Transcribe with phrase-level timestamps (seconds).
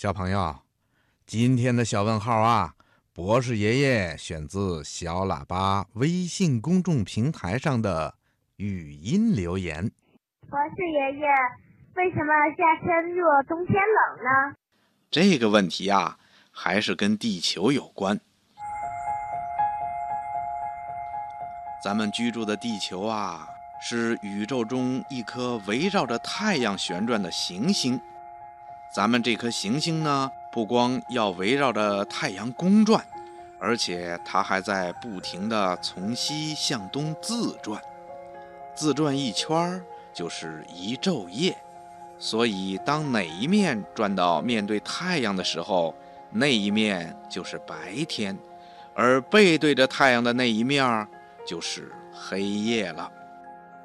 [0.00, 0.56] 小朋友，
[1.26, 2.74] 今天的小问号啊，
[3.12, 8.14] 博士爷爷选自小喇叭微信公众平台上的
[8.56, 9.90] 语音留言。
[10.48, 11.26] 博士爷爷，
[11.96, 14.56] 为什么夏天热，冬天冷呢？
[15.10, 16.18] 这个问题啊，
[16.50, 18.18] 还是跟地球有关。
[21.84, 23.46] 咱们居住的地球啊，
[23.82, 28.00] 是宇宙中一颗围绕着太阳旋转的行星。
[28.92, 33.04] 咱们这颗行星呢，不光要围绕着太阳公转，
[33.58, 37.80] 而且它还在不停地从西向东自转，
[38.74, 41.56] 自转一圈儿就是一昼夜。
[42.18, 45.94] 所以，当哪一面转到面对太阳的时候，
[46.30, 48.36] 那一面就是白天，
[48.94, 51.08] 而背对着太阳的那一面儿。
[51.46, 53.10] 就是黑夜了。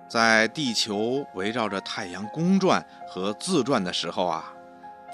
[0.10, 4.54] 在地球围绕着太阳公转和自转的时候啊，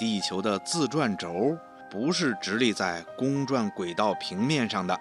[0.02, 1.56] 地球的自转轴
[1.88, 5.00] 不是直立在公转轨道平面上的，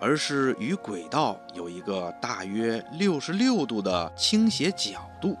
[0.00, 5.36] 而是与轨道有一个大约六十六度的倾斜角度。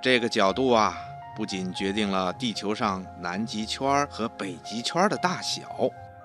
[0.00, 0.96] 这个角度啊，
[1.36, 5.60] 不仅决定了地球上南极圈和北极圈的大小，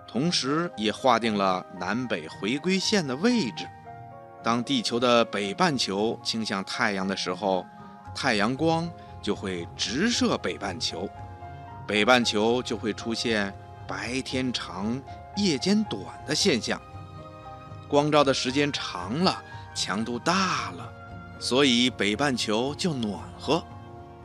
[0.07, 3.67] 同时也划定了南北回归线的位置。
[4.41, 7.65] 当地球的北半球倾向太阳的时候，
[8.15, 8.89] 太阳光
[9.21, 11.09] 就会直射北半球，
[11.87, 13.53] 北半球就会出现
[13.87, 15.01] 白天长、
[15.35, 16.81] 夜间短的现象。
[17.87, 19.43] 光照的时间长了，
[19.75, 20.91] 强度大了，
[21.39, 23.63] 所以北半球就暖和，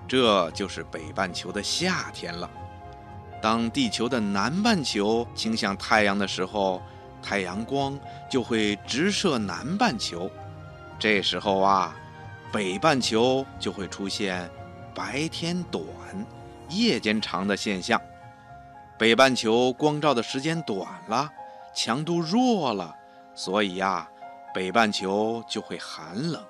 [0.09, 2.51] 这就是北半球的夏天了。
[3.43, 6.81] 当地球的南半球倾向太阳的时候，
[7.23, 7.99] 太阳光
[8.31, 10.31] 就会直射南半球，
[10.99, 11.95] 这时候啊，
[12.51, 14.51] 北半球就会出现
[14.95, 15.85] 白天短、
[16.71, 18.01] 夜间长的现象。
[18.99, 21.31] 北半球光照的时间短了，
[21.75, 22.95] 强度弱了，
[23.35, 24.09] 所以呀，
[24.55, 26.45] 北半球就会寒冷，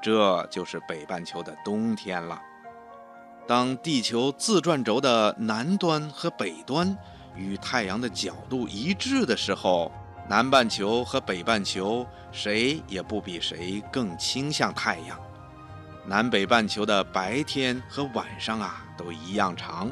[0.00, 2.40] 这就是北半球的冬天了。
[3.46, 6.96] 当地球自转轴的南端和北端
[7.34, 9.90] 与太阳的角度一致的时候，
[10.28, 15.20] 南半球和北半球谁也不比谁更倾向太阳，
[16.04, 19.90] 南北半球的白天和晚上啊都一样长，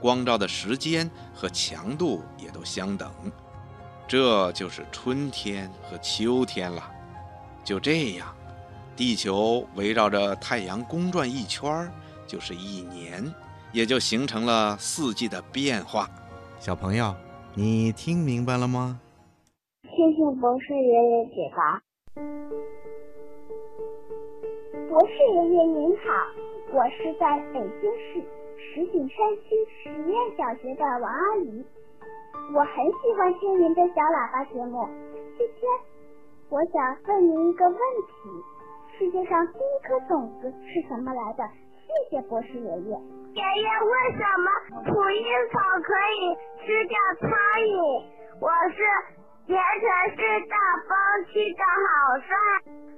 [0.00, 3.10] 光照的时间和强度也都相等，
[4.08, 6.90] 这就是春天和秋天了。
[7.62, 8.34] 就这样，
[8.96, 11.90] 地球围绕着太阳公转一圈
[12.26, 13.32] 就是一年，
[13.72, 16.08] 也就形成了四季的变化。
[16.58, 17.14] 小朋友，
[17.54, 18.98] 你听明白了吗？
[19.82, 21.82] 谢谢博士爷爷解答。
[25.02, 26.12] 博士爷爷您好，
[26.70, 28.22] 我是在北京市
[28.56, 31.66] 石景山区实验小学的王阿姨，
[32.54, 34.86] 我很喜欢听您的小喇叭节目。
[35.36, 35.68] 今天
[36.50, 41.42] 我想问您一个问题：世界上第一颗种子是什么来的？
[41.82, 42.90] 谢谢博士爷爷。
[43.34, 48.04] 爷爷，为什么捕蝇草可以吃掉苍蝇？
[48.40, 49.21] 我是。
[49.46, 52.28] 咸城市大风区的好帅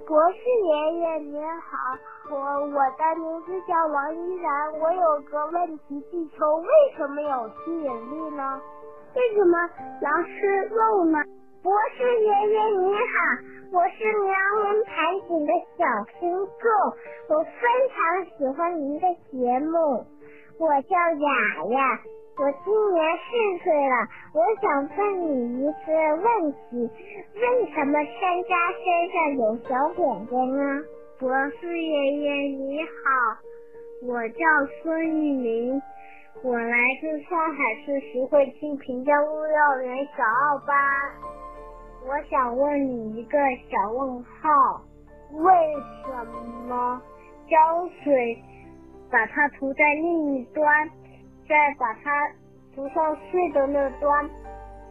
[0.06, 1.96] 博士爷爷您好，
[2.30, 8.60] 我我的名字叫王依然，我有个问题，地球为什么有吸引力呢？
[9.14, 9.58] 为什么
[10.02, 11.18] 老是漏呢？
[11.62, 13.00] 博士爷爷您好，
[13.72, 14.94] 我是苗民盘
[15.26, 15.84] 锦的小
[16.20, 20.04] 听众，我非常喜欢您的节目，
[20.58, 21.98] 我叫雅雅。
[22.36, 23.94] 我今年四岁了，
[24.34, 26.90] 我想问你一个问题：
[27.36, 28.52] 为什么山楂
[28.82, 30.82] 身上有小点点呢？
[31.20, 34.44] 博士爷爷你好，我叫
[34.82, 35.80] 孙玉林，
[36.42, 40.76] 我来自上海市徐汇区平江路幼儿园小二班。
[42.04, 43.38] 我想问你一个
[43.70, 44.82] 小问号：
[45.34, 45.52] 为
[46.04, 46.26] 什
[46.66, 47.00] 么
[47.48, 48.36] 胶水
[49.08, 50.90] 把它涂在另一端？
[51.48, 52.28] 再把它
[52.74, 54.28] 涂上碎的那端，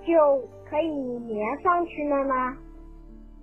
[0.05, 0.39] 就
[0.69, 2.55] 可以粘上去了吗。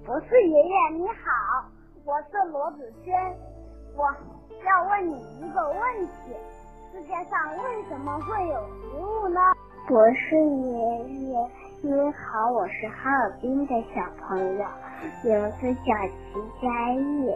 [0.07, 1.69] 博士爷爷你好，
[2.05, 3.13] 我是罗子轩，
[3.97, 4.05] 我
[4.65, 6.37] 要问你一个问题：
[6.93, 9.41] 世界上为什么会有植物呢？
[9.89, 11.51] 博士爷爷
[11.83, 14.65] 你好，我是哈尔滨的小朋友，
[15.25, 17.35] 名字叫齐佳艺，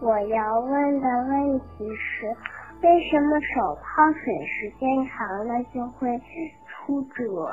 [0.00, 2.36] 我要问的问题是。
[2.80, 6.16] 为什么手泡水时间长了就会
[6.68, 7.50] 出褶？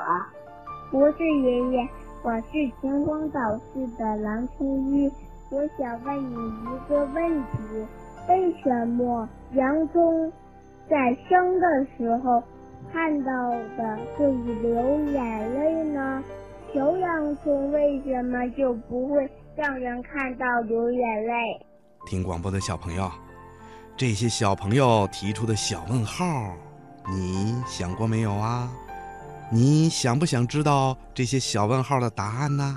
[0.92, 1.88] 博士爷爷，
[2.22, 5.10] 我是晴光岛市的蓝空一，
[5.50, 7.86] 我想问你一个问题：
[8.28, 10.32] 为什么洋葱
[10.88, 12.40] 在生的时候
[12.92, 14.30] 看到的就
[14.62, 16.22] 流眼泪呢？
[16.72, 21.34] 小洋葱为什么就不会让人看到流眼泪？
[22.08, 23.10] 听广播的小朋友，
[23.96, 26.54] 这些小朋友提出的小问号，
[27.08, 28.70] 你想过没有啊？
[29.50, 32.76] 你想不想知道这些小问号的答案呢？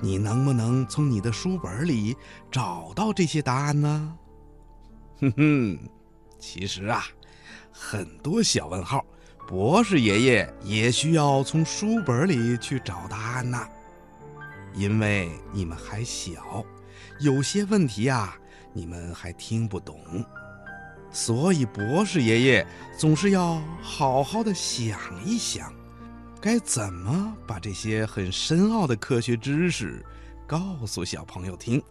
[0.00, 2.14] 你能不能从你的书本里
[2.52, 4.16] 找到这些答案呢？
[5.20, 5.78] 哼哼，
[6.38, 7.02] 其实啊，
[7.72, 9.04] 很多小问号，
[9.48, 13.58] 博士爷爷也需要从书本里去找答案呢。
[14.72, 16.64] 因为你们还小，
[17.18, 18.36] 有些问题啊，
[18.76, 20.22] 你们还听不懂，
[21.10, 22.66] 所以博士爷爷
[22.98, 25.72] 总是要好好的想一想。
[26.42, 30.04] 该怎么把这些很深奥的科学知识
[30.46, 31.82] 告诉小朋友听？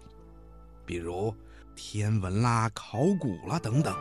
[0.86, 1.34] 比如
[1.76, 3.92] 天文啦、考古啦等等。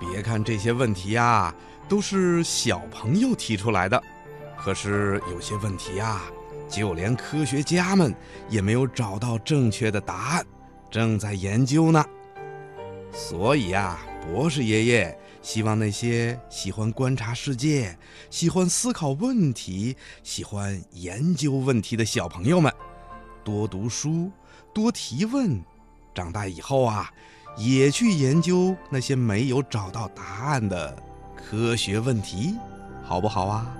[0.00, 1.54] 别看这些问题呀，
[1.88, 4.02] 都是小朋友提出来的，
[4.58, 6.22] 可是有些问题呀，
[6.68, 8.12] 就连科学家们
[8.50, 10.46] 也没有找到正确的答案，
[10.94, 12.04] 正在研究呢。
[13.12, 15.18] 所以呀，博士爷爷。
[15.42, 17.98] 希望那些喜欢观察世界、
[18.30, 22.72] 喜欢思考问题、喜欢研究问题的小朋友们，
[23.42, 24.30] 多读书、
[24.72, 25.60] 多提问，
[26.14, 27.12] 长大以后啊，
[27.58, 30.96] 也去研究那些没有找到答案的
[31.36, 32.54] 科学问题，
[33.02, 33.76] 好不好啊？